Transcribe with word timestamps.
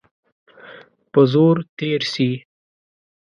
په 1.11 1.19
زور 1.31 1.55
تېر 1.77 2.01
سي. 2.13 2.29